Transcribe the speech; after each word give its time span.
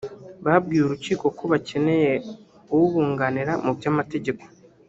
babwiye 0.45 0.81
urukiko 0.85 1.25
ko 1.37 1.43
bakeneye 1.51 2.11
ubunganira 2.77 3.51
mu 3.63 3.71
by’amategeko 3.77 4.43